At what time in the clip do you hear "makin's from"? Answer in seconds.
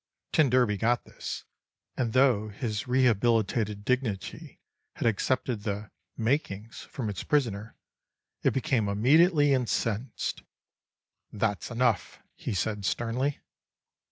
6.17-7.07